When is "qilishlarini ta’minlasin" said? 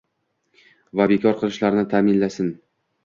1.41-2.51